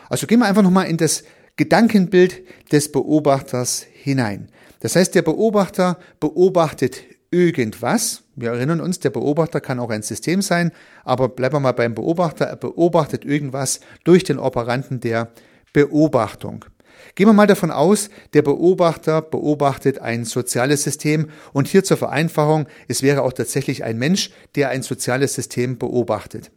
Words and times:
Also 0.08 0.26
gehen 0.26 0.38
wir 0.38 0.46
einfach 0.46 0.62
nochmal 0.62 0.86
in 0.86 0.96
das 0.96 1.24
Gedankenbild 1.56 2.44
des 2.72 2.90
Beobachters 2.90 3.84
hinein. 3.92 4.48
Das 4.84 4.96
heißt, 4.96 5.14
der 5.14 5.22
Beobachter 5.22 5.98
beobachtet 6.20 7.04
irgendwas. 7.30 8.24
Wir 8.36 8.50
erinnern 8.50 8.82
uns, 8.82 9.00
der 9.00 9.08
Beobachter 9.08 9.62
kann 9.62 9.80
auch 9.80 9.88
ein 9.88 10.02
System 10.02 10.42
sein, 10.42 10.72
aber 11.04 11.30
bleiben 11.30 11.54
wir 11.54 11.60
mal 11.60 11.72
beim 11.72 11.94
Beobachter. 11.94 12.44
Er 12.44 12.56
beobachtet 12.56 13.24
irgendwas 13.24 13.80
durch 14.04 14.24
den 14.24 14.38
Operanten 14.38 15.00
der 15.00 15.32
Beobachtung. 15.72 16.66
Gehen 17.14 17.26
wir 17.26 17.32
mal 17.32 17.46
davon 17.46 17.70
aus, 17.70 18.10
der 18.34 18.42
Beobachter 18.42 19.22
beobachtet 19.22 20.00
ein 20.00 20.26
soziales 20.26 20.82
System 20.82 21.30
und 21.54 21.66
hier 21.66 21.82
zur 21.82 21.96
Vereinfachung, 21.96 22.66
es 22.86 23.02
wäre 23.02 23.22
auch 23.22 23.32
tatsächlich 23.32 23.84
ein 23.84 23.96
Mensch, 23.96 24.32
der 24.54 24.68
ein 24.68 24.82
soziales 24.82 25.32
System 25.32 25.78
beobachtet. 25.78 26.50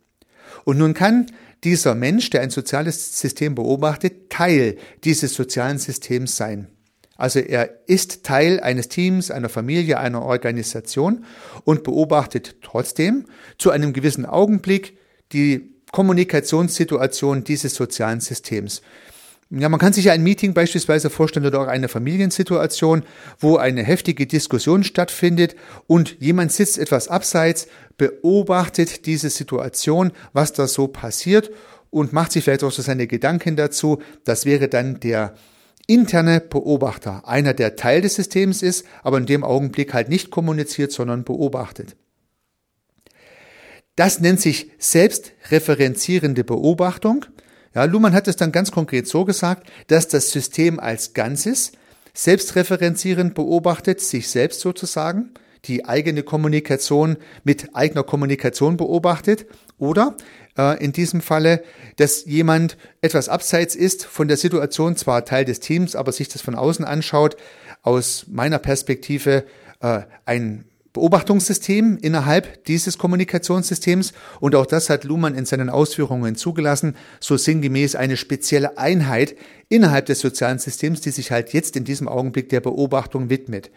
Und 0.66 0.80
nun 0.80 0.94
kann 0.94 1.28
dieser 1.64 1.96
Mensch, 1.96 2.30
der 2.30 2.42
ein 2.42 2.50
soziales 2.50 3.22
System 3.22 3.56
beobachtet, 3.56 4.30
Teil 4.30 4.76
dieses 5.06 5.34
sozialen 5.34 5.78
Systems 5.78 6.36
sein. 6.36 6.68
Also 7.18 7.40
er 7.40 7.88
ist 7.88 8.24
Teil 8.24 8.60
eines 8.60 8.90
Teams, 8.90 9.32
einer 9.32 9.50
Familie, 9.50 10.00
einer 10.00 10.22
Organisation 10.22 11.26
und 11.64 11.84
beobachtet 11.84 12.58
trotzdem 12.62 13.26
zu 13.58 13.72
einem 13.72 13.94
gewissen 13.94 14.26
Augenblick 14.26 14.98
die 15.34 15.74
Kommunikationssituation 15.92 17.44
dieses 17.44 17.76
sozialen 17.76 18.20
Systems. 18.20 18.82
Ja, 19.50 19.70
man 19.70 19.80
kann 19.80 19.94
sich 19.94 20.06
ja 20.06 20.14
ein 20.14 20.24
Meeting 20.24 20.54
beispielsweise 20.54 21.10
vorstellen 21.10 21.46
oder 21.46 21.62
auch 21.62 21.68
eine 21.68 21.88
Familiensituation, 21.88 23.04
wo 23.40 23.56
eine 23.56 23.82
heftige 23.82 24.28
Diskussion 24.28 24.84
stattfindet 24.84 25.56
und 25.88 26.18
jemand 26.20 26.52
sitzt 26.52 26.78
etwas 26.78 27.08
abseits, 27.08 27.68
beobachtet 27.98 29.06
diese 29.06 29.30
Situation, 29.30 30.12
was 30.34 30.52
da 30.52 30.68
so 30.68 30.88
passiert 30.88 31.50
und 31.90 32.12
macht 32.12 32.34
sich 32.34 32.44
vielleicht 32.44 32.66
auch 32.66 32.74
so 32.74 32.82
seine 32.82 33.08
Gedanken 33.08 33.56
dazu. 33.56 34.02
Das 34.26 34.46
wäre 34.46 34.68
dann 34.68 35.00
der 35.00 35.34
interne 35.88 36.42
Beobachter, 36.42 37.28
einer, 37.28 37.54
der 37.54 37.76
Teil 37.76 38.02
des 38.02 38.16
Systems 38.16 38.62
ist, 38.62 38.86
aber 39.04 39.18
in 39.18 39.26
dem 39.26 39.44
Augenblick 39.44 39.94
halt 39.94 40.10
nicht 40.10 40.30
kommuniziert, 40.30 40.92
sondern 40.92 41.24
beobachtet. 41.24 41.96
Das 43.96 44.20
nennt 44.20 44.40
sich 44.40 44.70
selbstreferenzierende 44.78 46.44
Beobachtung. 46.44 47.26
Ja, 47.74 47.86
Luhmann 47.86 48.14
hat 48.14 48.28
es 48.28 48.36
dann 48.36 48.52
ganz 48.52 48.72
konkret 48.72 49.08
so 49.08 49.26
gesagt, 49.26 49.70
dass 49.88 50.08
das 50.08 50.32
System 50.32 50.80
als 50.80 51.14
Ganzes 51.14 51.72
selbstreferenzierend 52.14 53.34
beobachtet, 53.34 54.02
sich 54.02 54.30
selbst 54.30 54.60
sozusagen, 54.60 55.32
die 55.66 55.86
eigene 55.86 56.24
Kommunikation 56.24 57.18
mit 57.44 57.76
eigener 57.76 58.04
Kommunikation 58.04 58.78
beobachtet 58.78 59.46
oder 59.78 60.16
äh, 60.58 60.84
in 60.84 60.92
diesem 60.92 61.22
Falle, 61.22 61.64
dass 61.98 62.26
jemand 62.26 62.78
etwas 63.02 63.30
abseits 63.30 63.76
ist 63.76 64.06
von 64.06 64.28
der 64.28 64.38
Situation, 64.38 64.96
zwar 64.96 65.26
Teil 65.26 65.46
des 65.46 65.60
Teams, 65.60 65.96
aber 65.96 66.12
sich 66.12 66.28
das 66.30 66.42
von 66.42 66.56
außen 66.56 66.86
anschaut, 66.86 67.38
aus 67.82 68.26
meiner 68.30 68.60
Perspektive 68.60 69.46
äh, 69.82 70.02
ein 70.26 70.66
Beobachtungssystem 70.98 72.00
innerhalb 72.02 72.64
dieses 72.66 72.98
Kommunikationssystems 72.98 74.14
und 74.40 74.56
auch 74.56 74.66
das 74.66 74.90
hat 74.90 75.04
Luhmann 75.04 75.36
in 75.36 75.46
seinen 75.46 75.70
Ausführungen 75.70 76.36
zugelassen, 76.36 76.96
so 77.20 77.38
sinngemäß 77.38 77.96
eine 77.96 78.18
spezielle 78.18 78.80
Einheit 78.80 79.36
innerhalb 79.70 80.08
des 80.08 80.22
sozialen 80.22 80.58
Systems, 80.58 81.02
die 81.02 81.12
sich 81.12 81.32
halt 81.32 81.54
jetzt 81.54 81.76
in 81.76 81.84
diesem 81.84 82.08
Augenblick 82.08 82.50
der 82.50 82.62
Beobachtung 82.62 83.30
widmet. 83.30 83.70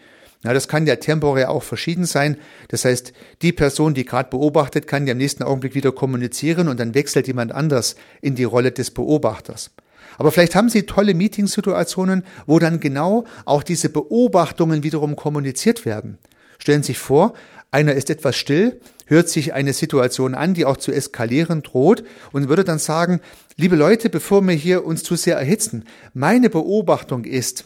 Ja, 0.43 0.53
das 0.53 0.67
kann 0.67 0.87
ja 0.87 0.95
temporär 0.95 1.51
auch 1.51 1.61
verschieden 1.61 2.05
sein. 2.05 2.37
Das 2.69 2.85
heißt, 2.85 3.13
die 3.43 3.51
Person, 3.51 3.93
die 3.93 4.05
gerade 4.05 4.29
beobachtet, 4.29 4.87
kann 4.87 5.05
ja 5.05 5.11
im 5.11 5.19
nächsten 5.19 5.43
Augenblick 5.43 5.75
wieder 5.75 5.91
kommunizieren 5.91 6.67
und 6.67 6.79
dann 6.79 6.95
wechselt 6.95 7.27
jemand 7.27 7.51
anders 7.51 7.95
in 8.21 8.35
die 8.35 8.43
Rolle 8.43 8.71
des 8.71 8.91
Beobachters. 8.91 9.71
Aber 10.17 10.31
vielleicht 10.31 10.55
haben 10.55 10.69
Sie 10.69 10.83
tolle 10.83 11.13
Meetingsituationen, 11.13 12.23
wo 12.47 12.59
dann 12.59 12.79
genau 12.79 13.25
auch 13.45 13.63
diese 13.63 13.89
Beobachtungen 13.89 14.83
wiederum 14.83 15.15
kommuniziert 15.15 15.85
werden. 15.85 16.17
Stellen 16.57 16.83
Sie 16.83 16.87
sich 16.87 16.99
vor, 16.99 17.33
einer 17.69 17.93
ist 17.93 18.09
etwas 18.09 18.35
still, 18.35 18.81
hört 19.05 19.29
sich 19.29 19.53
eine 19.53 19.73
Situation 19.73 20.35
an, 20.35 20.53
die 20.53 20.65
auch 20.65 20.77
zu 20.77 20.91
eskalieren 20.91 21.61
droht 21.61 22.03
und 22.31 22.49
würde 22.49 22.63
dann 22.63 22.79
sagen, 22.79 23.21
liebe 23.55 23.75
Leute, 23.75 24.09
bevor 24.09 24.41
wir 24.41 24.55
hier 24.55 24.85
uns 24.85 25.03
zu 25.03 25.15
sehr 25.15 25.37
erhitzen, 25.37 25.85
meine 26.13 26.49
Beobachtung 26.49 27.25
ist, 27.25 27.65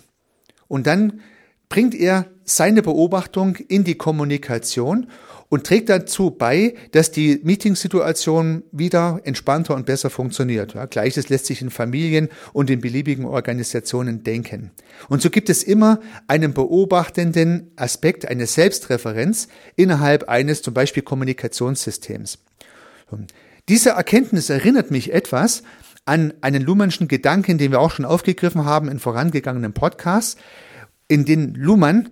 und 0.68 0.88
dann 0.88 1.22
bringt 1.70 1.94
er 1.94 2.26
seine 2.46 2.82
Beobachtung 2.82 3.56
in 3.56 3.84
die 3.84 3.96
Kommunikation 3.96 5.08
und 5.50 5.66
trägt 5.66 5.90
dazu 5.90 6.32
bei, 6.32 6.76
dass 6.92 7.12
die 7.12 7.40
Meetingsituation 7.44 8.64
wieder 8.72 9.22
entspannter 9.24 9.76
und 9.76 9.86
besser 9.86 10.10
funktioniert. 10.10 10.74
Ja, 10.74 10.86
Gleiches 10.86 11.30
lässt 11.30 11.46
sich 11.46 11.62
in 11.62 11.70
Familien 11.70 12.30
und 12.54 12.70
in 12.70 12.82
beliebigen 12.82 13.26
Organisationen 13.26 14.24
denken. 14.24 14.72
Und 15.10 15.22
so 15.22 15.30
gibt 15.30 15.50
es 15.50 15.64
immer 15.64 16.00
einen 16.28 16.54
beobachtenden 16.54 17.72
Aspekt, 17.76 18.28
eine 18.28 18.48
Selbstreferenz 18.48 19.48
innerhalb 19.76 20.30
eines 20.30 20.62
zum 20.62 20.74
Beispiel 20.74 21.04
Kommunikationssystems. 21.04 22.40
Diese 23.70 23.92
Erkenntnis 23.92 24.50
erinnert 24.50 24.92
mich 24.92 25.14
etwas 25.14 25.64
an 26.06 26.34
einen 26.42 26.62
Luhmannschen 26.62 27.08
Gedanken, 27.08 27.58
den 27.58 27.72
wir 27.72 27.80
auch 27.80 27.92
schon 27.92 28.06
aufgegriffen 28.06 28.66
haben 28.66 28.90
in 28.90 29.00
vorangegangenen 29.00 29.74
Podcasts, 29.74 30.38
in 31.08 31.26
den 31.26 31.54
Luhmann, 31.56 32.10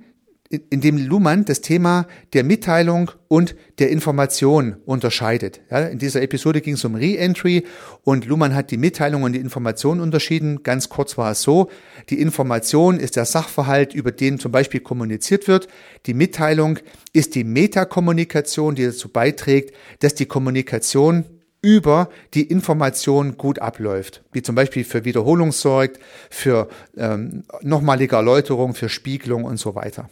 in 0.54 0.82
dem 0.82 0.98
Luhmann 0.98 1.46
das 1.46 1.62
Thema 1.62 2.08
der 2.34 2.44
Mitteilung 2.44 3.12
und 3.28 3.56
der 3.80 3.90
Information 3.90 4.76
unterscheidet. 4.86 5.62
Ja, 5.72 5.80
in 5.80 5.98
dieser 5.98 6.22
Episode 6.22 6.62
ging 6.62 6.76
es 6.76 6.86
um 6.86 6.96
Re-Entry 6.96 7.64
und 8.04 8.26
Luhmann 8.26 8.54
hat 8.54 8.70
die 8.70 8.78
Mitteilung 8.78 9.24
und 9.24 9.34
die 9.34 9.40
Information 9.40 10.00
unterschieden. 10.00 10.62
Ganz 10.64 10.90
kurz 10.90 11.18
war 11.18 11.32
es 11.32 11.42
so, 11.42 11.70
die 12.10 12.22
Information 12.22 13.00
ist 13.00 13.16
der 13.16 13.26
Sachverhalt, 13.26 13.94
über 13.94 14.12
den 14.12 14.38
zum 14.38 14.52
Beispiel 14.52 14.82
kommuniziert 14.82 15.48
wird. 15.48 15.68
Die 16.06 16.14
Mitteilung 16.14 16.80
ist 17.14 17.36
die 17.36 17.44
Metakommunikation, 17.44 18.76
die 18.76 18.86
dazu 18.86 19.10
beiträgt, 19.10 19.76
dass 20.00 20.14
die 20.14 20.28
Kommunikation 20.28 21.26
über 21.64 22.10
die 22.34 22.44
Information 22.44 23.38
gut 23.38 23.60
abläuft, 23.60 24.22
wie 24.34 24.42
zum 24.44 24.54
Beispiel 24.54 24.84
für 24.84 25.06
Wiederholung 25.06 25.52
sorgt, 25.54 25.98
für 26.30 26.68
ähm, 26.98 27.44
nochmalige 27.62 28.18
Erläuterung, 28.18 28.76
für 28.76 28.90
Spiegelung 28.90 29.46
und 29.46 29.58
so 29.58 29.74
weiter. 29.74 30.10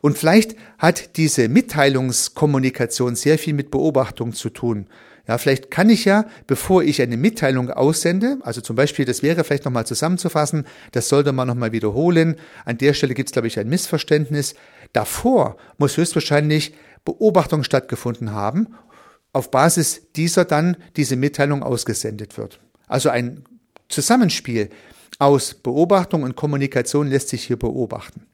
Und 0.00 0.18
vielleicht 0.18 0.56
hat 0.78 1.16
diese 1.16 1.48
Mitteilungskommunikation 1.48 3.16
sehr 3.16 3.38
viel 3.38 3.54
mit 3.54 3.70
Beobachtung 3.70 4.32
zu 4.32 4.50
tun. 4.50 4.86
Ja, 5.28 5.38
vielleicht 5.38 5.70
kann 5.70 5.90
ich 5.90 6.06
ja, 6.06 6.24
bevor 6.46 6.82
ich 6.82 7.02
eine 7.02 7.16
Mitteilung 7.16 7.70
aussende, 7.70 8.38
also 8.42 8.60
zum 8.60 8.74
Beispiel, 8.74 9.04
das 9.04 9.22
wäre 9.22 9.44
vielleicht 9.44 9.64
nochmal 9.64 9.86
zusammenzufassen, 9.86 10.66
das 10.92 11.08
sollte 11.08 11.32
man 11.32 11.46
nochmal 11.46 11.72
wiederholen. 11.72 12.36
An 12.64 12.78
der 12.78 12.94
Stelle 12.94 13.14
gibt 13.14 13.28
es, 13.28 13.32
glaube 13.32 13.46
ich, 13.46 13.58
ein 13.58 13.68
Missverständnis. 13.68 14.54
Davor 14.92 15.56
muss 15.78 15.96
höchstwahrscheinlich 15.96 16.74
Beobachtung 17.04 17.62
stattgefunden 17.62 18.32
haben, 18.32 18.74
auf 19.32 19.50
Basis 19.50 20.10
dieser 20.16 20.44
dann 20.44 20.76
diese 20.96 21.16
Mitteilung 21.16 21.62
ausgesendet 21.62 22.36
wird. 22.36 22.60
Also 22.88 23.08
ein 23.10 23.44
Zusammenspiel 23.88 24.70
aus 25.18 25.54
Beobachtung 25.54 26.24
und 26.24 26.34
Kommunikation 26.34 27.08
lässt 27.08 27.28
sich 27.28 27.44
hier 27.44 27.58
beobachten. 27.58 28.26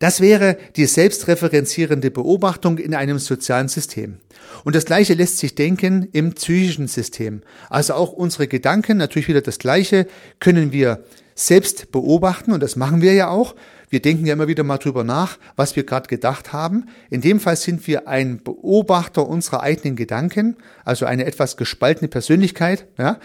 Das 0.00 0.22
wäre 0.22 0.56
die 0.76 0.86
selbstreferenzierende 0.86 2.10
Beobachtung 2.10 2.78
in 2.78 2.94
einem 2.94 3.18
sozialen 3.18 3.68
System. 3.68 4.16
Und 4.64 4.74
das 4.74 4.86
Gleiche 4.86 5.12
lässt 5.12 5.36
sich 5.36 5.54
denken 5.54 6.08
im 6.12 6.32
psychischen 6.32 6.88
System. 6.88 7.42
Also 7.68 7.92
auch 7.94 8.12
unsere 8.12 8.48
Gedanken, 8.48 8.96
natürlich 8.96 9.28
wieder 9.28 9.42
das 9.42 9.58
Gleiche, 9.58 10.06
können 10.40 10.72
wir 10.72 11.04
selbst 11.34 11.92
beobachten 11.92 12.52
und 12.52 12.62
das 12.62 12.76
machen 12.76 13.02
wir 13.02 13.12
ja 13.12 13.28
auch. 13.28 13.54
Wir 13.90 14.00
denken 14.00 14.24
ja 14.24 14.32
immer 14.32 14.48
wieder 14.48 14.62
mal 14.62 14.78
drüber 14.78 15.04
nach, 15.04 15.38
was 15.56 15.76
wir 15.76 15.84
gerade 15.84 16.08
gedacht 16.08 16.54
haben. 16.54 16.86
In 17.10 17.20
dem 17.20 17.38
Fall 17.38 17.56
sind 17.56 17.86
wir 17.86 18.08
ein 18.08 18.42
Beobachter 18.42 19.28
unserer 19.28 19.62
eigenen 19.62 19.96
Gedanken, 19.96 20.56
also 20.82 21.04
eine 21.04 21.26
etwas 21.26 21.58
gespaltene 21.58 22.08
Persönlichkeit, 22.08 22.86
ja, 22.96 23.18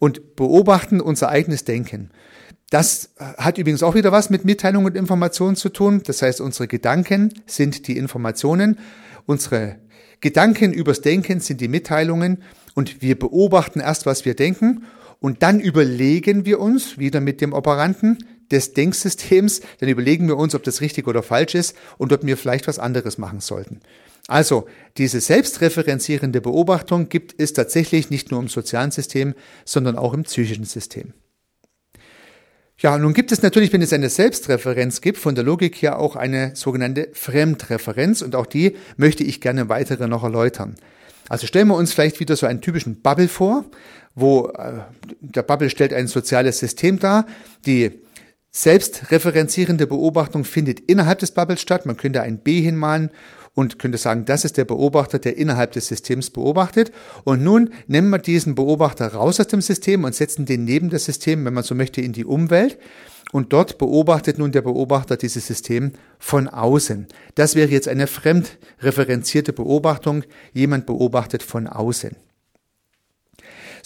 und 0.00 0.34
beobachten 0.34 1.00
unser 1.00 1.28
eigenes 1.28 1.64
Denken. 1.64 2.10
Das 2.70 3.10
hat 3.18 3.58
übrigens 3.58 3.82
auch 3.82 3.94
wieder 3.94 4.10
was 4.10 4.28
mit 4.28 4.44
Mitteilung 4.44 4.86
und 4.86 4.96
Information 4.96 5.54
zu 5.54 5.68
tun. 5.68 6.02
Das 6.04 6.22
heißt, 6.22 6.40
unsere 6.40 6.66
Gedanken 6.66 7.32
sind 7.46 7.86
die 7.86 7.96
Informationen, 7.96 8.78
unsere 9.24 9.76
Gedanken 10.20 10.72
übers 10.72 11.00
Denken 11.00 11.40
sind 11.40 11.60
die 11.60 11.68
Mitteilungen 11.68 12.42
und 12.74 13.02
wir 13.02 13.18
beobachten 13.18 13.80
erst, 13.80 14.06
was 14.06 14.24
wir 14.24 14.34
denken 14.34 14.84
und 15.20 15.42
dann 15.42 15.60
überlegen 15.60 16.44
wir 16.44 16.58
uns 16.58 16.98
wieder 16.98 17.20
mit 17.20 17.40
dem 17.40 17.52
Operanten 17.52 18.18
des 18.50 18.72
Denksystems, 18.72 19.60
dann 19.78 19.88
überlegen 19.88 20.28
wir 20.28 20.36
uns, 20.36 20.54
ob 20.54 20.62
das 20.62 20.80
richtig 20.80 21.06
oder 21.06 21.22
falsch 21.22 21.54
ist 21.54 21.76
und 21.98 22.12
ob 22.12 22.24
wir 22.24 22.36
vielleicht 22.36 22.66
was 22.66 22.78
anderes 22.78 23.18
machen 23.18 23.40
sollten. 23.40 23.80
Also 24.28 24.66
diese 24.98 25.20
selbstreferenzierende 25.20 26.40
Beobachtung 26.40 27.08
gibt 27.08 27.34
es 27.38 27.52
tatsächlich 27.52 28.10
nicht 28.10 28.30
nur 28.30 28.40
im 28.40 28.48
sozialen 28.48 28.90
System, 28.90 29.34
sondern 29.64 29.96
auch 29.96 30.14
im 30.14 30.24
psychischen 30.24 30.64
System. 30.64 31.12
Ja, 32.78 32.98
nun 32.98 33.14
gibt 33.14 33.32
es 33.32 33.42
natürlich, 33.42 33.72
wenn 33.72 33.80
es 33.80 33.92
eine 33.94 34.10
Selbstreferenz 34.10 35.00
gibt, 35.00 35.16
von 35.16 35.34
der 35.34 35.44
Logik 35.44 35.76
her 35.76 35.98
auch 35.98 36.14
eine 36.14 36.54
sogenannte 36.54 37.08
Fremdreferenz 37.14 38.20
und 38.20 38.36
auch 38.36 38.44
die 38.44 38.76
möchte 38.98 39.24
ich 39.24 39.40
gerne 39.40 39.70
weitere 39.70 40.08
noch 40.08 40.24
erläutern. 40.24 40.76
Also 41.28 41.46
stellen 41.46 41.68
wir 41.68 41.76
uns 41.76 41.94
vielleicht 41.94 42.20
wieder 42.20 42.36
so 42.36 42.46
einen 42.46 42.60
typischen 42.60 43.00
Bubble 43.00 43.28
vor, 43.28 43.64
wo 44.14 44.48
äh, 44.48 44.80
der 45.20 45.42
Bubble 45.42 45.70
stellt 45.70 45.94
ein 45.94 46.06
soziales 46.06 46.58
System 46.58 46.98
dar. 46.98 47.26
Die 47.64 48.02
selbstreferenzierende 48.50 49.86
Beobachtung 49.86 50.44
findet 50.44 50.80
innerhalb 50.80 51.18
des 51.18 51.32
Bubbles 51.32 51.62
statt. 51.62 51.86
Man 51.86 51.96
könnte 51.96 52.22
ein 52.22 52.38
B 52.38 52.60
hinmalen 52.60 53.10
und 53.56 53.78
könnte 53.78 53.96
sagen, 53.98 54.26
das 54.26 54.44
ist 54.44 54.58
der 54.58 54.66
Beobachter, 54.66 55.18
der 55.18 55.38
innerhalb 55.38 55.72
des 55.72 55.88
Systems 55.88 56.30
beobachtet. 56.30 56.92
Und 57.24 57.42
nun 57.42 57.70
nehmen 57.88 58.10
wir 58.10 58.18
diesen 58.18 58.54
Beobachter 58.54 59.14
raus 59.14 59.40
aus 59.40 59.48
dem 59.48 59.62
System 59.62 60.04
und 60.04 60.14
setzen 60.14 60.44
den 60.44 60.64
neben 60.64 60.90
das 60.90 61.06
System, 61.06 61.44
wenn 61.44 61.54
man 61.54 61.64
so 61.64 61.74
möchte, 61.74 62.02
in 62.02 62.12
die 62.12 62.26
Umwelt. 62.26 62.78
Und 63.32 63.54
dort 63.54 63.78
beobachtet 63.78 64.38
nun 64.38 64.52
der 64.52 64.60
Beobachter 64.60 65.16
dieses 65.16 65.46
System 65.46 65.92
von 66.18 66.48
außen. 66.48 67.06
Das 67.34 67.54
wäre 67.54 67.70
jetzt 67.70 67.88
eine 67.88 68.06
fremdreferenzierte 68.06 69.54
Beobachtung. 69.54 70.24
Jemand 70.52 70.84
beobachtet 70.84 71.42
von 71.42 71.66
außen. 71.66 72.14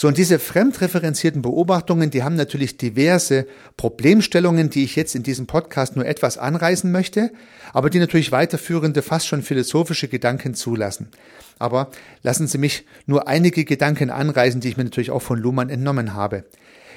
So, 0.00 0.08
und 0.08 0.16
diese 0.16 0.38
fremdreferenzierten 0.38 1.42
Beobachtungen, 1.42 2.08
die 2.08 2.22
haben 2.22 2.34
natürlich 2.34 2.78
diverse 2.78 3.46
Problemstellungen, 3.76 4.70
die 4.70 4.82
ich 4.82 4.96
jetzt 4.96 5.14
in 5.14 5.22
diesem 5.22 5.46
Podcast 5.46 5.94
nur 5.94 6.06
etwas 6.06 6.38
anreißen 6.38 6.90
möchte, 6.90 7.30
aber 7.74 7.90
die 7.90 7.98
natürlich 7.98 8.32
weiterführende, 8.32 9.02
fast 9.02 9.26
schon 9.26 9.42
philosophische 9.42 10.08
Gedanken 10.08 10.54
zulassen. 10.54 11.10
Aber 11.58 11.90
lassen 12.22 12.46
Sie 12.46 12.56
mich 12.56 12.86
nur 13.04 13.28
einige 13.28 13.66
Gedanken 13.66 14.08
anreißen, 14.08 14.62
die 14.62 14.70
ich 14.70 14.78
mir 14.78 14.84
natürlich 14.84 15.10
auch 15.10 15.20
von 15.20 15.38
Luhmann 15.38 15.68
entnommen 15.68 16.14
habe. 16.14 16.46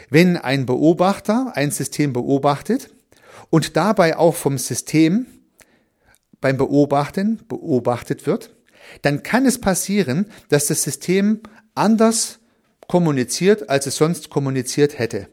Wenn 0.09 0.37
ein 0.37 0.65
Beobachter 0.65 1.51
ein 1.55 1.71
System 1.71 2.13
beobachtet 2.13 2.89
und 3.49 3.75
dabei 3.75 4.15
auch 4.15 4.35
vom 4.35 4.57
System 4.57 5.25
beim 6.39 6.55
Beobachten 6.55 7.41
beobachtet 7.49 8.25
wird, 8.25 8.55
dann 9.01 9.23
kann 9.23 9.45
es 9.45 9.59
passieren, 9.59 10.27
dass 10.47 10.67
das 10.67 10.83
System 10.83 11.41
anders 11.75 12.39
kommuniziert, 12.87 13.69
als 13.69 13.87
es 13.87 13.95
sonst 13.95 14.29
kommuniziert 14.29 14.99
hätte. 14.99 15.27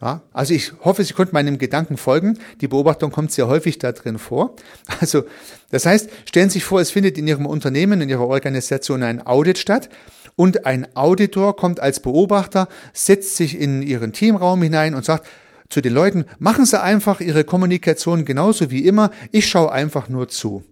Ja, 0.00 0.22
also 0.32 0.52
ich 0.52 0.72
hoffe, 0.84 1.04
Sie 1.04 1.14
konnten 1.14 1.34
meinem 1.34 1.56
Gedanken 1.56 1.96
folgen. 1.96 2.38
Die 2.60 2.68
Beobachtung 2.68 3.10
kommt 3.10 3.32
sehr 3.32 3.46
häufig 3.48 3.78
da 3.78 3.92
drin 3.92 4.18
vor. 4.18 4.56
Also 5.00 5.24
das 5.70 5.86
heißt, 5.86 6.10
stellen 6.26 6.50
Sie 6.50 6.54
sich 6.54 6.64
vor, 6.64 6.80
es 6.80 6.90
findet 6.90 7.16
in 7.16 7.26
Ihrem 7.26 7.46
Unternehmen, 7.46 8.00
in 8.00 8.08
Ihrer 8.08 8.26
Organisation 8.26 9.02
ein 9.02 9.26
Audit 9.26 9.58
statt 9.58 9.88
und 10.36 10.66
ein 10.66 10.94
Auditor 10.94 11.56
kommt 11.56 11.80
als 11.80 12.00
Beobachter, 12.00 12.68
setzt 12.92 13.36
sich 13.36 13.58
in 13.58 13.82
Ihren 13.82 14.12
Teamraum 14.12 14.62
hinein 14.62 14.94
und 14.94 15.04
sagt 15.04 15.26
zu 15.70 15.80
den 15.80 15.94
Leuten, 15.94 16.26
machen 16.38 16.66
Sie 16.66 16.80
einfach 16.80 17.20
Ihre 17.20 17.44
Kommunikation 17.44 18.24
genauso 18.24 18.70
wie 18.70 18.86
immer, 18.86 19.10
ich 19.32 19.48
schaue 19.48 19.72
einfach 19.72 20.08
nur 20.08 20.28
zu. 20.28 20.64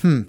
Hm, 0.00 0.28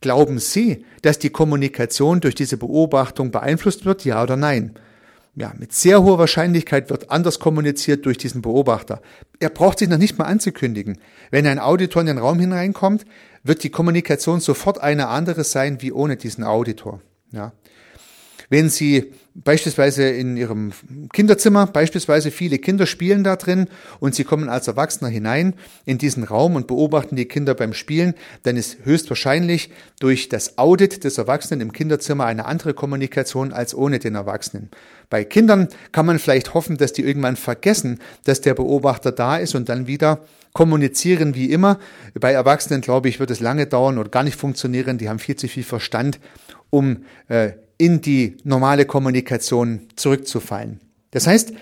Glauben 0.00 0.38
Sie, 0.38 0.84
dass 1.02 1.18
die 1.18 1.30
Kommunikation 1.30 2.20
durch 2.20 2.34
diese 2.34 2.56
Beobachtung 2.56 3.30
beeinflusst 3.30 3.84
wird, 3.84 4.04
ja 4.04 4.22
oder 4.22 4.36
nein? 4.36 4.74
Ja, 5.34 5.52
mit 5.56 5.72
sehr 5.72 6.02
hoher 6.02 6.18
Wahrscheinlichkeit 6.18 6.90
wird 6.90 7.10
anders 7.10 7.38
kommuniziert 7.38 8.06
durch 8.06 8.18
diesen 8.18 8.42
Beobachter. 8.42 9.00
Er 9.38 9.50
braucht 9.50 9.78
sich 9.78 9.88
noch 9.88 9.98
nicht 9.98 10.18
mal 10.18 10.24
anzukündigen. 10.24 10.98
Wenn 11.30 11.46
ein 11.46 11.60
Auditor 11.60 12.00
in 12.00 12.06
den 12.06 12.18
Raum 12.18 12.40
hineinkommt, 12.40 13.04
wird 13.44 13.62
die 13.62 13.70
Kommunikation 13.70 14.40
sofort 14.40 14.80
eine 14.80 15.08
andere 15.08 15.44
sein 15.44 15.80
wie 15.80 15.92
ohne 15.92 16.16
diesen 16.16 16.42
Auditor. 16.42 17.00
Ja. 17.30 17.52
Wenn 18.50 18.70
Sie 18.70 19.12
beispielsweise 19.34 20.08
in 20.08 20.36
Ihrem 20.36 20.72
Kinderzimmer, 21.12 21.66
beispielsweise 21.66 22.30
viele 22.30 22.58
Kinder 22.58 22.86
spielen 22.86 23.22
da 23.22 23.36
drin 23.36 23.68
und 24.00 24.14
Sie 24.14 24.24
kommen 24.24 24.48
als 24.48 24.68
Erwachsener 24.68 25.10
hinein 25.10 25.54
in 25.84 25.98
diesen 25.98 26.24
Raum 26.24 26.56
und 26.56 26.66
beobachten 26.66 27.14
die 27.14 27.26
Kinder 27.26 27.54
beim 27.54 27.74
Spielen, 27.74 28.14
dann 28.42 28.56
ist 28.56 28.78
höchstwahrscheinlich 28.84 29.70
durch 30.00 30.28
das 30.28 30.56
Audit 30.56 31.04
des 31.04 31.18
Erwachsenen 31.18 31.60
im 31.60 31.72
Kinderzimmer 31.72 32.24
eine 32.24 32.46
andere 32.46 32.74
Kommunikation 32.74 33.52
als 33.52 33.74
ohne 33.74 33.98
den 33.98 34.14
Erwachsenen. 34.14 34.70
Bei 35.10 35.24
Kindern 35.24 35.68
kann 35.92 36.06
man 36.06 36.18
vielleicht 36.18 36.54
hoffen, 36.54 36.76
dass 36.78 36.92
die 36.92 37.02
irgendwann 37.02 37.36
vergessen, 37.36 38.00
dass 38.24 38.40
der 38.40 38.54
Beobachter 38.54 39.12
da 39.12 39.36
ist 39.36 39.54
und 39.54 39.68
dann 39.68 39.86
wieder 39.86 40.24
kommunizieren 40.52 41.34
wie 41.34 41.52
immer. 41.52 41.78
Bei 42.18 42.32
Erwachsenen, 42.32 42.80
glaube 42.80 43.08
ich, 43.08 43.20
wird 43.20 43.30
es 43.30 43.40
lange 43.40 43.66
dauern 43.66 43.98
oder 43.98 44.08
gar 44.08 44.22
nicht 44.22 44.36
funktionieren. 44.36 44.98
Die 44.98 45.08
haben 45.08 45.18
viel 45.18 45.36
zu 45.36 45.48
viel 45.48 45.62
Verstand, 45.62 46.18
um 46.70 47.04
äh, 47.28 47.52
in 47.78 48.00
die 48.00 48.36
normale 48.44 48.84
Kommunikation 48.84 49.88
zurückzufallen. 49.96 50.80
Das 51.12 51.26
heißt, 51.26 51.52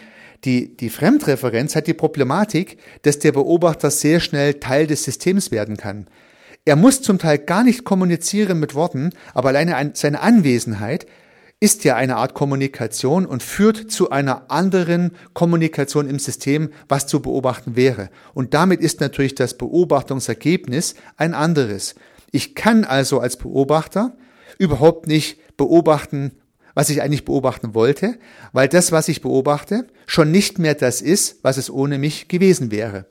die, 0.45 0.77
die 0.77 0.91
Fremdreferenz 0.91 1.77
hat 1.77 1.87
die 1.87 1.95
Problematik, 1.95 2.79
dass 3.03 3.19
der 3.19 3.33
Beobachter 3.33 3.91
sehr 3.91 4.21
schnell 4.21 4.55
Teil 4.55 4.87
des 4.87 5.05
Systems 5.05 5.51
werden 5.51 5.77
kann. 5.77 6.07
Er 6.65 6.77
muss 6.77 7.03
zum 7.03 7.19
Teil 7.19 7.39
gar 7.39 7.63
nicht 7.63 7.85
kommunizieren 7.85 8.59
mit 8.59 8.75
Worten, 8.75 9.11
aber 9.35 9.51
alleine 9.51 9.93
seine 9.95 10.21
Anwesenheit 10.21 11.07
ist 11.59 11.85
ja 11.85 11.97
eine 11.97 12.17
Art 12.17 12.35
Kommunikation 12.35 13.25
und 13.25 13.43
führt 13.43 13.91
zu 13.91 14.11
einer 14.11 14.51
anderen 14.51 15.13
Kommunikation 15.33 16.09
im 16.09 16.19
System, 16.19 16.71
was 16.89 17.07
zu 17.07 17.21
beobachten 17.23 17.77
wäre. 17.77 18.11
Und 18.35 18.53
damit 18.53 18.81
ist 18.81 19.01
natürlich 19.01 19.35
das 19.35 19.57
Beobachtungsergebnis 19.57 20.97
ein 21.17 21.35
anderes. 21.35 21.95
Ich 22.31 22.55
kann 22.55 22.85
also 22.85 23.21
als 23.21 23.37
Beobachter 23.37 24.17
überhaupt 24.59 25.07
nicht 25.07 25.57
beobachten, 25.57 26.33
was 26.75 26.91
ich 26.91 27.01
eigentlich 27.01 27.25
beobachten 27.25 27.75
wollte, 27.75 28.19
weil 28.53 28.69
das, 28.69 28.93
was 28.93 29.09
ich 29.09 29.23
beobachte, 29.23 29.87
schon 30.07 30.31
nicht 30.31 30.59
mehr 30.59 30.75
das 30.75 31.01
ist, 31.01 31.39
was 31.43 31.57
es 31.57 31.71
ohne 31.71 31.99
mich 31.99 32.29
gewesen 32.29 32.71
wäre. 32.71 33.07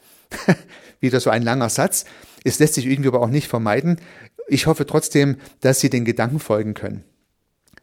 Wieder 1.00 1.20
so 1.20 1.30
ein 1.30 1.42
langer 1.42 1.70
Satz. 1.70 2.06
Es 2.44 2.60
lässt 2.60 2.76
sich 2.76 2.86
irgendwie 2.86 3.10
aber 3.10 3.22
auch 3.22 3.30
nicht 3.30 3.48
vermeiden. 3.48 4.00
Ich 4.48 4.68
hoffe 4.68 4.86
trotzdem, 4.86 5.38
dass 5.62 5.80
Sie 5.80 5.90
den 5.90 6.06
Gedanken 6.06 6.40
folgen 6.40 6.76
können. 6.76 7.04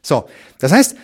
So, 0.02 0.28
das 0.60 0.70
heißt, 0.70 0.96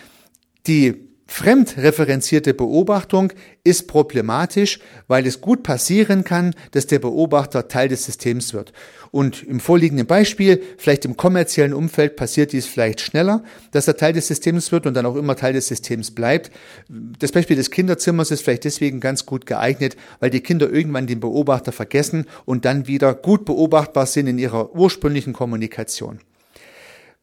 die 0.65 1.08
Fremdreferenzierte 1.31 2.55
Beobachtung 2.55 3.31
ist 3.63 3.87
problematisch, 3.87 4.79
weil 5.07 5.27
es 5.27 5.41
gut 5.41 5.61
passieren 5.61 6.23
kann, 6.23 6.55
dass 6.71 6.87
der 6.87 6.97
Beobachter 6.97 7.67
Teil 7.67 7.87
des 7.87 8.03
Systems 8.03 8.55
wird. 8.55 8.73
Und 9.11 9.43
im 9.43 9.59
vorliegenden 9.59 10.07
Beispiel, 10.07 10.61
vielleicht 10.79 11.05
im 11.05 11.17
kommerziellen 11.17 11.75
Umfeld 11.75 12.15
passiert 12.15 12.51
dies 12.51 12.65
vielleicht 12.65 12.99
schneller, 12.99 13.43
dass 13.71 13.87
er 13.87 13.95
Teil 13.95 14.13
des 14.13 14.27
Systems 14.27 14.71
wird 14.71 14.87
und 14.87 14.95
dann 14.95 15.05
auch 15.05 15.15
immer 15.15 15.35
Teil 15.35 15.53
des 15.53 15.67
Systems 15.67 16.09
bleibt. 16.11 16.49
Das 16.89 17.31
Beispiel 17.31 17.55
des 17.55 17.69
Kinderzimmers 17.69 18.31
ist 18.31 18.41
vielleicht 18.41 18.65
deswegen 18.65 18.99
ganz 18.99 19.27
gut 19.27 19.45
geeignet, 19.45 19.97
weil 20.19 20.31
die 20.31 20.41
Kinder 20.41 20.67
irgendwann 20.67 21.05
den 21.05 21.19
Beobachter 21.19 21.71
vergessen 21.71 22.25
und 22.45 22.65
dann 22.65 22.87
wieder 22.87 23.13
gut 23.13 23.45
beobachtbar 23.45 24.07
sind 24.07 24.25
in 24.25 24.39
ihrer 24.39 24.73
ursprünglichen 24.73 25.33
Kommunikation. 25.33 26.21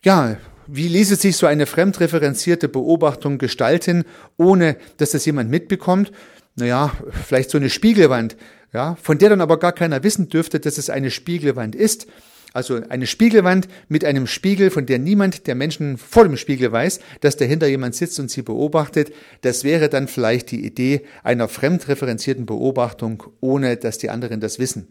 Ja, 0.05 0.37
wie 0.67 0.89
ließe 0.89 1.17
sich 1.17 1.37
so 1.37 1.47
eine 1.47 1.67
fremdreferenzierte 1.67 2.69
Beobachtung 2.69 3.39
gestalten, 3.39 4.05
ohne 4.37 4.77
dass 4.97 5.11
das 5.11 5.25
jemand 5.25 5.51
mitbekommt? 5.51 6.13
Naja, 6.57 6.93
vielleicht 7.27 7.51
so 7.51 7.59
eine 7.59 7.71
Spiegelwand, 7.71 8.37
ja, 8.73 8.97
von 9.03 9.19
der 9.19 9.31
dann 9.31 9.41
aber 9.41 9.59
gar 9.59 9.73
keiner 9.73 10.03
wissen 10.03 10.29
dürfte, 10.29 10.61
dass 10.61 10.79
es 10.79 10.91
eine 10.91 11.11
Spiegelwand 11.11 11.75
ist. 11.75 12.07
Also 12.53 12.81
eine 12.89 13.07
Spiegelwand 13.07 13.69
mit 13.89 14.03
einem 14.07 14.27
Spiegel, 14.27 14.71
von 14.71 14.87
der 14.87 14.99
niemand 14.99 15.47
der 15.47 15.55
Menschen 15.55 15.99
vor 15.99 16.25
dem 16.25 16.39
Spiegel 16.39 16.73
weiß, 16.73 17.01
dass 17.21 17.37
dahinter 17.37 17.67
jemand 17.67 17.95
sitzt 17.95 18.19
und 18.19 18.31
sie 18.31 18.41
beobachtet. 18.41 19.13
Das 19.43 19.63
wäre 19.63 19.91
dann 19.91 20.09
vielleicht 20.09 20.53
die 20.53 20.65
Idee 20.65 21.03
einer 21.23 21.49
fremdreferenzierten 21.49 22.47
Beobachtung, 22.47 23.25
ohne 23.41 23.77
dass 23.77 23.99
die 23.99 24.09
anderen 24.09 24.41
das 24.41 24.59
wissen. 24.59 24.89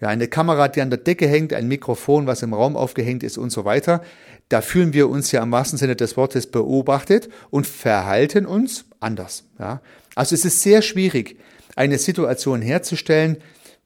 Ja, 0.00 0.08
eine 0.08 0.28
Kamera, 0.28 0.68
die 0.68 0.82
an 0.82 0.90
der 0.90 0.98
Decke 0.98 1.26
hängt, 1.26 1.52
ein 1.52 1.68
Mikrofon, 1.68 2.26
was 2.26 2.42
im 2.42 2.52
Raum 2.52 2.76
aufgehängt 2.76 3.22
ist 3.22 3.38
und 3.38 3.50
so 3.50 3.64
weiter. 3.64 4.02
Da 4.48 4.60
fühlen 4.60 4.92
wir 4.92 5.08
uns 5.08 5.32
ja 5.32 5.42
im 5.42 5.50
wahrsten 5.52 5.78
Sinne 5.78 5.96
des 5.96 6.16
Wortes 6.16 6.46
beobachtet 6.46 7.28
und 7.50 7.66
verhalten 7.66 8.46
uns 8.46 8.84
anders. 9.00 9.44
Ja. 9.58 9.80
Also 10.14 10.34
es 10.34 10.44
ist 10.44 10.62
sehr 10.62 10.82
schwierig, 10.82 11.38
eine 11.74 11.98
Situation 11.98 12.62
herzustellen, 12.62 13.38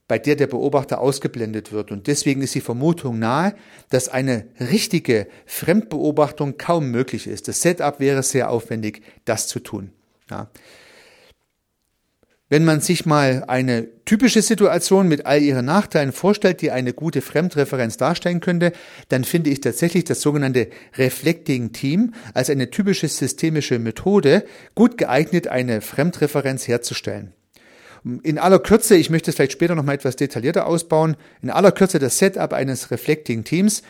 bei 0.09 0.19
der 0.19 0.35
der 0.35 0.49
Beobachter 0.49 1.01
ausgeblendet 1.01 1.71
wird. 1.71 1.93
Und 1.93 2.09
deswegen 2.09 2.43
ist 2.43 2.57
die 2.57 2.61
Vermutung 2.61 3.21
nahe, 3.21 3.55
dass 3.91 4.09
eine 4.09 4.49
richtige 4.59 5.29
Fremdbeobachtung 5.47 6.59
kaum 6.59 6.91
möglich 6.91 7.29
ist. 7.29 7.47
Das 7.47 7.63
Setup 7.63 8.01
wäre 8.01 8.25
sehr 8.25 8.51
aufwendig, 8.51 9.03
das 9.25 9.47
zu 9.47 9.61
tun. 9.61 9.93
Ja. 10.29 10.51
Wenn 12.53 12.65
man 12.65 12.81
sich 12.81 13.07
mal 13.07 13.45
eine 13.47 13.87
typische 14.05 14.43
Situation 14.43 15.07
mit 15.07 15.25
all 15.25 15.41
ihren 15.41 15.67
Nachteilen 15.67 16.11
vorstellt, 16.11 16.63
die 16.63 16.73
eine 16.73 16.93
gute 16.93 17.23
Fremdreferenz 17.23 17.97
darstellen 17.97 18.41
könnte, 18.41 18.73
dann 19.09 19.23
finde 19.23 19.51
ich 19.51 19.61
tatsächlich 19.61 20.03
das 20.03 20.21
sogenannte 20.21 20.69
Reflecting 20.99 21.71
Team 21.71 22.13
als 22.35 22.51
eine 22.51 22.69
typische 22.69 23.07
systemische 23.07 23.79
Methode 23.79 24.45
gut 24.75 24.99
geeignet, 24.99 25.47
eine 25.47 25.81
Fremdreferenz 25.81 26.67
herzustellen. 26.67 27.33
In 28.25 28.39
aller 28.39 28.59
Kürze, 28.59 28.97
ich 28.97 29.11
möchte 29.11 29.31
es 29.31 29.37
vielleicht 29.37 29.53
später 29.53 29.77
noch 29.77 29.85
mal 29.85 29.93
etwas 29.95 30.17
detaillierter 30.17 30.67
ausbauen, 30.67 31.17
in 31.43 31.51
aller 31.51 31.71
Kürze 31.71 32.01
das 32.01 32.19
Setup 32.19 32.53
eines 32.53 32.91
Reflecting 32.91 33.45
Teams. 33.45 33.85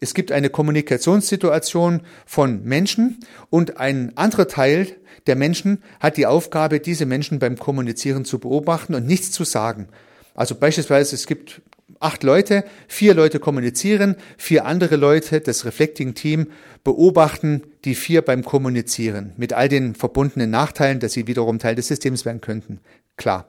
Es 0.00 0.14
gibt 0.14 0.32
eine 0.32 0.50
Kommunikationssituation 0.50 2.02
von 2.24 2.64
Menschen 2.64 3.18
und 3.50 3.78
ein 3.78 4.16
anderer 4.16 4.48
Teil 4.48 4.88
der 5.26 5.36
Menschen 5.36 5.82
hat 6.00 6.16
die 6.16 6.26
Aufgabe, 6.26 6.80
diese 6.80 7.04
Menschen 7.04 7.38
beim 7.38 7.58
Kommunizieren 7.58 8.24
zu 8.24 8.38
beobachten 8.38 8.94
und 8.94 9.06
nichts 9.06 9.30
zu 9.30 9.44
sagen. 9.44 9.88
Also 10.34 10.54
beispielsweise, 10.54 11.14
es 11.16 11.26
gibt 11.26 11.60
acht 12.00 12.22
Leute, 12.22 12.64
vier 12.86 13.14
Leute 13.14 13.40
kommunizieren, 13.40 14.16
vier 14.36 14.64
andere 14.64 14.96
Leute, 14.96 15.40
das 15.40 15.64
Reflecting 15.64 16.14
Team, 16.14 16.48
beobachten 16.84 17.62
die 17.84 17.94
vier 17.94 18.22
beim 18.22 18.44
Kommunizieren 18.44 19.32
mit 19.36 19.52
all 19.52 19.68
den 19.68 19.94
verbundenen 19.94 20.50
Nachteilen, 20.50 21.00
dass 21.00 21.12
sie 21.12 21.26
wiederum 21.26 21.58
Teil 21.58 21.74
des 21.74 21.88
Systems 21.88 22.24
werden 22.24 22.40
könnten. 22.40 22.80
Klar. 23.16 23.46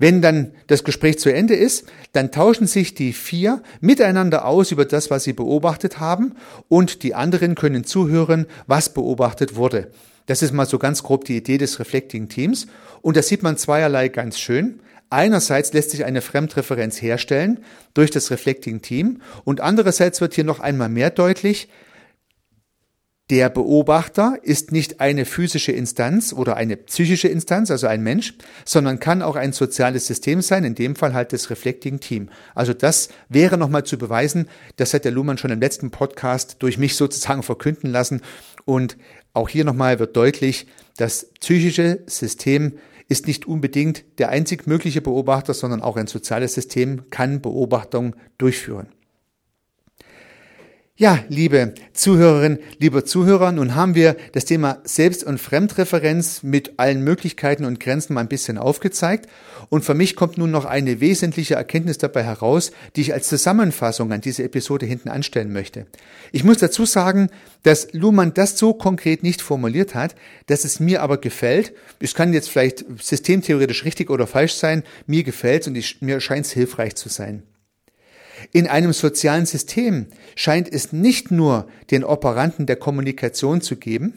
Wenn 0.00 0.22
dann 0.22 0.52
das 0.66 0.82
Gespräch 0.82 1.18
zu 1.18 1.30
Ende 1.30 1.54
ist, 1.54 1.84
dann 2.12 2.32
tauschen 2.32 2.66
sich 2.66 2.94
die 2.94 3.12
vier 3.12 3.62
miteinander 3.82 4.46
aus 4.46 4.72
über 4.72 4.86
das, 4.86 5.10
was 5.10 5.24
sie 5.24 5.34
beobachtet 5.34 6.00
haben 6.00 6.36
und 6.68 7.02
die 7.02 7.14
anderen 7.14 7.54
können 7.54 7.84
zuhören, 7.84 8.46
was 8.66 8.94
beobachtet 8.94 9.56
wurde. 9.56 9.92
Das 10.24 10.40
ist 10.40 10.54
mal 10.54 10.64
so 10.64 10.78
ganz 10.78 11.02
grob 11.02 11.26
die 11.26 11.36
Idee 11.36 11.58
des 11.58 11.78
Reflecting 11.78 12.30
Teams 12.30 12.66
und 13.02 13.18
da 13.18 13.22
sieht 13.22 13.42
man 13.42 13.58
zweierlei 13.58 14.08
ganz 14.08 14.38
schön. 14.38 14.80
Einerseits 15.10 15.74
lässt 15.74 15.90
sich 15.90 16.06
eine 16.06 16.22
Fremdreferenz 16.22 17.02
herstellen 17.02 17.60
durch 17.92 18.10
das 18.10 18.30
Reflecting 18.30 18.80
Team 18.80 19.20
und 19.44 19.60
andererseits 19.60 20.22
wird 20.22 20.32
hier 20.32 20.44
noch 20.44 20.60
einmal 20.60 20.88
mehr 20.88 21.10
deutlich, 21.10 21.68
der 23.30 23.48
Beobachter 23.48 24.38
ist 24.42 24.72
nicht 24.72 25.00
eine 25.00 25.24
physische 25.24 25.70
Instanz 25.70 26.32
oder 26.32 26.56
eine 26.56 26.76
psychische 26.76 27.28
Instanz, 27.28 27.70
also 27.70 27.86
ein 27.86 28.02
Mensch, 28.02 28.34
sondern 28.64 28.98
kann 28.98 29.22
auch 29.22 29.36
ein 29.36 29.52
soziales 29.52 30.08
System 30.08 30.42
sein, 30.42 30.64
in 30.64 30.74
dem 30.74 30.96
Fall 30.96 31.14
halt 31.14 31.32
das 31.32 31.48
Reflecting 31.48 32.00
Team. 32.00 32.28
Also 32.56 32.74
das 32.74 33.08
wäre 33.28 33.56
nochmal 33.56 33.84
zu 33.84 33.98
beweisen, 33.98 34.48
das 34.76 34.94
hat 34.94 35.04
der 35.04 35.12
Luhmann 35.12 35.38
schon 35.38 35.52
im 35.52 35.60
letzten 35.60 35.92
Podcast 35.92 36.56
durch 36.58 36.76
mich 36.76 36.96
sozusagen 36.96 37.44
verkünden 37.44 37.92
lassen. 37.92 38.20
Und 38.64 38.96
auch 39.32 39.48
hier 39.48 39.64
nochmal 39.64 40.00
wird 40.00 40.16
deutlich, 40.16 40.66
das 40.96 41.30
psychische 41.38 42.02
System 42.06 42.78
ist 43.08 43.28
nicht 43.28 43.46
unbedingt 43.46 44.04
der 44.18 44.30
einzig 44.30 44.66
mögliche 44.66 45.02
Beobachter, 45.02 45.54
sondern 45.54 45.82
auch 45.82 45.96
ein 45.96 46.08
soziales 46.08 46.54
System 46.54 47.10
kann 47.10 47.40
Beobachtung 47.40 48.16
durchführen. 48.38 48.88
Ja, 51.00 51.24
liebe 51.30 51.72
Zuhörerinnen, 51.94 52.58
liebe 52.78 53.06
Zuhörer, 53.06 53.52
nun 53.52 53.74
haben 53.74 53.94
wir 53.94 54.18
das 54.32 54.44
Thema 54.44 54.82
Selbst- 54.84 55.24
und 55.24 55.40
Fremdreferenz 55.40 56.42
mit 56.42 56.78
allen 56.78 57.02
Möglichkeiten 57.02 57.64
und 57.64 57.80
Grenzen 57.80 58.12
mal 58.12 58.20
ein 58.20 58.28
bisschen 58.28 58.58
aufgezeigt. 58.58 59.26
Und 59.70 59.82
für 59.82 59.94
mich 59.94 60.14
kommt 60.14 60.36
nun 60.36 60.50
noch 60.50 60.66
eine 60.66 61.00
wesentliche 61.00 61.54
Erkenntnis 61.54 61.96
dabei 61.96 62.22
heraus, 62.24 62.70
die 62.96 63.00
ich 63.00 63.14
als 63.14 63.28
Zusammenfassung 63.28 64.12
an 64.12 64.20
diese 64.20 64.44
Episode 64.44 64.84
hinten 64.84 65.08
anstellen 65.08 65.54
möchte. 65.54 65.86
Ich 66.32 66.44
muss 66.44 66.58
dazu 66.58 66.84
sagen, 66.84 67.30
dass 67.62 67.94
Luhmann 67.94 68.34
das 68.34 68.58
so 68.58 68.74
konkret 68.74 69.22
nicht 69.22 69.40
formuliert 69.40 69.94
hat, 69.94 70.14
dass 70.48 70.66
es 70.66 70.80
mir 70.80 71.00
aber 71.00 71.16
gefällt. 71.16 71.72
Es 71.98 72.14
kann 72.14 72.34
jetzt 72.34 72.50
vielleicht 72.50 72.84
systemtheoretisch 73.00 73.86
richtig 73.86 74.10
oder 74.10 74.26
falsch 74.26 74.52
sein. 74.52 74.82
Mir 75.06 75.22
gefällt 75.22 75.62
es 75.62 75.68
und 75.68 75.76
ich, 75.76 76.02
mir 76.02 76.20
scheint 76.20 76.44
es 76.44 76.52
hilfreich 76.52 76.94
zu 76.94 77.08
sein. 77.08 77.42
In 78.52 78.66
einem 78.66 78.92
sozialen 78.92 79.46
System 79.46 80.06
scheint 80.36 80.72
es 80.72 80.92
nicht 80.92 81.30
nur 81.30 81.68
den 81.90 82.04
Operanten 82.04 82.66
der 82.66 82.76
Kommunikation 82.76 83.60
zu 83.60 83.76
geben, 83.76 84.14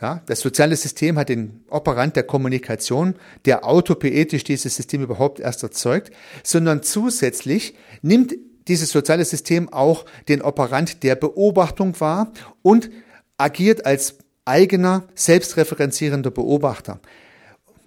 ja, 0.00 0.22
das 0.26 0.40
soziale 0.40 0.76
System 0.76 1.18
hat 1.18 1.28
den 1.28 1.62
Operant 1.68 2.16
der 2.16 2.22
Kommunikation, 2.22 3.16
der 3.44 3.66
autopoetisch 3.66 4.44
dieses 4.44 4.74
System 4.74 5.02
überhaupt 5.02 5.40
erst 5.40 5.62
erzeugt, 5.62 6.10
sondern 6.42 6.82
zusätzlich 6.82 7.74
nimmt 8.00 8.34
dieses 8.66 8.90
soziale 8.90 9.24
System 9.24 9.70
auch 9.70 10.06
den 10.28 10.40
Operant 10.40 11.02
der 11.02 11.16
Beobachtung 11.16 12.00
wahr 12.00 12.32
und 12.62 12.90
agiert 13.36 13.84
als 13.84 14.16
eigener, 14.46 15.04
selbstreferenzierender 15.14 16.30
Beobachter. 16.30 17.00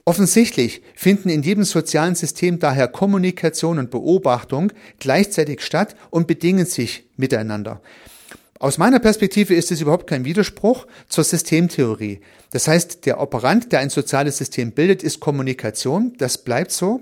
Offensichtlich 0.05 0.81
finden 0.95 1.29
in 1.29 1.43
jedem 1.43 1.63
sozialen 1.63 2.15
System 2.15 2.59
daher 2.59 2.89
Kommunikation 2.89 3.79
und 3.79 3.89
Beobachtung 3.89 4.73
gleichzeitig 4.99 5.61
statt 5.61 5.95
und 6.09 6.27
bedingen 6.27 6.65
sich 6.65 7.05
miteinander. 7.15 7.81
Aus 8.59 8.77
meiner 8.77 8.99
Perspektive 8.99 9.55
ist 9.55 9.71
es 9.71 9.81
überhaupt 9.81 10.07
kein 10.07 10.25
Widerspruch 10.25 10.87
zur 11.07 11.23
Systemtheorie. 11.23 12.19
Das 12.51 12.67
heißt, 12.67 13.05
der 13.05 13.19
Operant, 13.19 13.71
der 13.71 13.79
ein 13.79 13.89
soziales 13.89 14.37
System 14.37 14.71
bildet, 14.71 15.03
ist 15.03 15.21
Kommunikation. 15.21 16.13
Das 16.17 16.37
bleibt 16.37 16.71
so. 16.71 17.01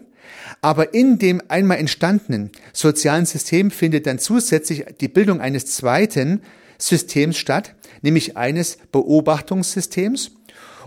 Aber 0.61 0.93
in 0.93 1.17
dem 1.17 1.41
einmal 1.49 1.77
entstandenen 1.77 2.51
sozialen 2.73 3.25
System 3.25 3.71
findet 3.71 4.05
dann 4.05 4.19
zusätzlich 4.19 4.85
die 4.99 5.07
Bildung 5.07 5.41
eines 5.41 5.65
zweiten 5.65 6.41
Systems 6.77 7.37
statt, 7.37 7.75
nämlich 8.01 8.37
eines 8.37 8.77
Beobachtungssystems. 8.91 10.31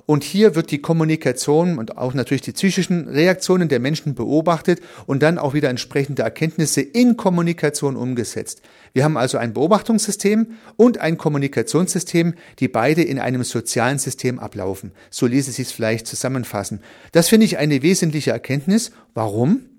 Und 0.06 0.22
hier 0.22 0.54
wird 0.54 0.70
die 0.70 0.80
Kommunikation 0.80 1.78
und 1.78 1.96
auch 1.96 2.12
natürlich 2.12 2.42
die 2.42 2.52
psychischen 2.52 3.08
Reaktionen 3.08 3.68
der 3.68 3.80
Menschen 3.80 4.14
beobachtet 4.14 4.80
und 5.06 5.22
dann 5.22 5.38
auch 5.38 5.54
wieder 5.54 5.70
entsprechende 5.70 6.22
Erkenntnisse 6.22 6.82
in 6.82 7.16
Kommunikation 7.16 7.96
umgesetzt. 7.96 8.60
Wir 8.92 9.04
haben 9.04 9.16
also 9.16 9.38
ein 9.38 9.54
Beobachtungssystem 9.54 10.48
und 10.76 10.98
ein 10.98 11.16
Kommunikationssystem, 11.16 12.34
die 12.58 12.68
beide 12.68 13.02
in 13.02 13.18
einem 13.18 13.44
sozialen 13.44 13.98
System 13.98 14.38
ablaufen. 14.38 14.92
So 15.10 15.26
ließe 15.26 15.50
sich 15.50 15.66
es 15.66 15.72
vielleicht 15.72 16.06
zusammenfassen. 16.06 16.80
Das 17.12 17.28
finde 17.28 17.46
ich 17.46 17.58
eine 17.58 17.82
wesentliche 17.82 18.30
Erkenntnis. 18.30 18.92
Warum? 19.14 19.73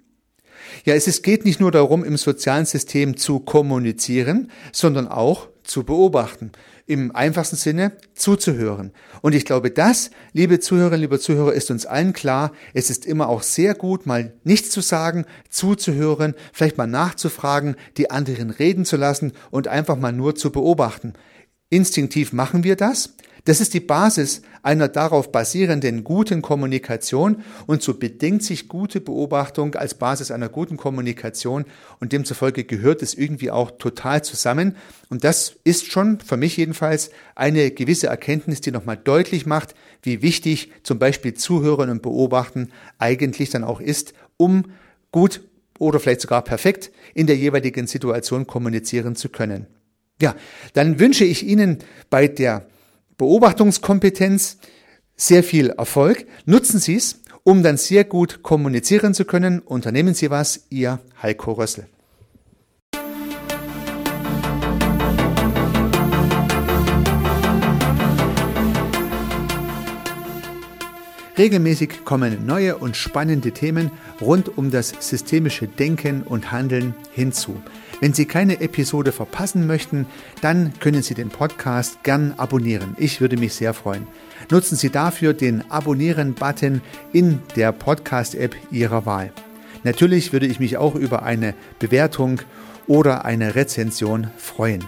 Ja, 0.84 0.94
es 0.94 1.22
geht 1.22 1.46
nicht 1.46 1.60
nur 1.60 1.72
darum, 1.72 2.04
im 2.04 2.18
sozialen 2.18 2.66
System 2.66 3.18
zu 3.18 3.40
kommunizieren, 3.40 4.52
sondern 4.72 5.08
auch 5.08 5.48
zu 5.64 5.84
beobachten 5.84 6.52
im 6.88 7.16
einfachsten 7.16 7.56
Sinne 7.56 7.94
zuzuhören. 8.14 8.92
Und 9.22 9.34
ich 9.34 9.46
glaube, 9.46 9.72
das, 9.72 10.12
liebe 10.34 10.60
Zuhörerinnen, 10.60 11.02
liebe 11.02 11.20
Zuhörer, 11.20 11.54
ist 11.54 11.72
uns 11.72 11.86
allen 11.86 12.14
klar. 12.14 12.52
Es 12.74 12.90
ist 12.90 13.06
immer 13.06 13.28
auch 13.28 13.42
sehr 13.42 13.74
gut, 13.74 14.06
mal 14.06 14.34
nichts 14.44 14.70
zu 14.70 14.82
sagen, 14.82 15.26
zuzuhören, 15.50 16.36
vielleicht 16.54 16.78
mal 16.78 16.88
nachzufragen, 16.88 17.76
die 17.98 18.12
anderen 18.12 18.52
reden 18.52 18.86
zu 18.86 18.98
lassen 18.98 19.34
und 19.50 19.68
einfach 19.68 19.98
mal 19.98 20.14
nur 20.14 20.36
zu 20.36 20.52
beobachten. 20.52 21.14
Instinktiv 21.70 22.34
machen 22.34 22.64
wir 22.64 22.76
das. 22.76 23.15
Das 23.46 23.62
ist 23.62 23.76
die 23.76 23.80
Basis 23.80 24.42
einer 24.64 24.88
darauf 24.88 25.32
basierenden 25.32 26.04
guten 26.04 26.42
Kommunikation 26.42 27.44
und 27.68 27.84
so 27.84 27.94
bedingt 27.94 28.44
sich 28.44 28.68
gute 28.68 29.00
Beobachtung 29.00 29.76
als 29.76 29.94
Basis 29.94 30.32
einer 30.32 30.50
guten 30.50 30.78
Kommunikation 30.78 31.66
und 32.00 32.12
demzufolge 32.12 32.64
gehört 32.64 33.04
es 33.04 33.14
irgendwie 33.14 33.52
auch 33.52 33.70
total 33.78 34.24
zusammen 34.24 34.76
und 35.10 35.24
das 35.24 35.58
ist 35.64 35.92
schon 35.92 36.20
für 36.20 36.38
mich 36.38 36.58
jedenfalls 36.58 37.12
eine 37.36 37.70
gewisse 37.70 38.08
Erkenntnis, 38.08 38.62
die 38.62 38.72
nochmal 38.72 38.98
deutlich 38.98 39.46
macht, 39.46 39.76
wie 40.02 40.24
wichtig 40.24 40.72
zum 40.82 40.98
Beispiel 40.98 41.36
Zuhören 41.36 41.92
und 41.92 42.02
Beobachten 42.02 42.72
eigentlich 42.98 43.52
dann 43.52 43.64
auch 43.64 43.80
ist, 43.80 44.14
um 44.38 44.72
gut 45.12 45.42
oder 45.78 46.00
vielleicht 46.00 46.22
sogar 46.22 46.42
perfekt 46.44 46.92
in 47.14 47.28
der 47.28 47.38
jeweiligen 47.38 47.86
Situation 47.86 48.48
kommunizieren 48.48 49.16
zu 49.16 49.30
können. 49.30 49.68
Ja, 50.20 50.36
dann 50.74 51.00
wünsche 51.00 51.26
ich 51.26 51.46
Ihnen 51.46 51.80
bei 52.10 52.28
der 52.28 52.66
Beobachtungskompetenz 53.18 54.58
sehr 55.16 55.44
viel 55.44 55.70
Erfolg. 55.70 56.26
Nutzen 56.46 56.80
Sie 56.80 56.96
es, 56.96 57.22
um 57.44 57.64
dann 57.64 57.78
sehr 57.78 58.04
gut 58.04 58.44
kommunizieren 58.44 59.14
zu 59.14 59.26
können. 59.26 59.60
Unternehmen 59.60 60.14
Sie 60.14 60.30
was, 60.30 60.66
Ihr 60.70 61.00
Heiko 61.22 61.54
Rössel. 61.54 61.88
Regelmäßig 71.38 72.06
kommen 72.06 72.46
neue 72.46 72.78
und 72.78 72.96
spannende 72.96 73.52
Themen 73.52 73.92
rund 74.22 74.58
um 74.58 74.72
das 74.72 74.94
systemische 75.00 75.68
Denken 75.68 76.24
und 76.24 76.52
Handeln 76.54 76.96
hinzu. 77.12 77.62
Wenn 78.02 78.14
Sie 78.14 78.26
keine 78.26 78.60
Episode 78.60 79.12
verpassen 79.12 79.68
möchten, 79.68 80.06
dann 80.42 80.74
können 80.80 81.02
Sie 81.02 81.14
den 81.14 81.30
Podcast 81.30 82.04
gern 82.04 82.34
abonnieren. 82.38 82.96
Ich 82.98 83.22
würde 83.22 83.38
mich 83.38 83.54
sehr 83.54 83.74
freuen. 83.74 84.08
Nutzen 84.52 84.76
Sie 84.76 84.90
dafür 84.90 85.34
den 85.34 85.70
Abonnieren-Button 85.72 86.82
in 87.14 87.40
der 87.56 87.72
Podcast-App 87.72 88.56
Ihrer 88.70 89.06
Wahl. 89.06 89.32
Natürlich 89.84 90.34
würde 90.34 90.46
ich 90.46 90.60
mich 90.60 90.78
auch 90.78 90.96
über 90.96 91.24
eine 91.24 91.54
Bewertung 91.80 92.42
oder 92.88 93.24
eine 93.24 93.56
Rezension 93.56 94.28
freuen. 94.38 94.84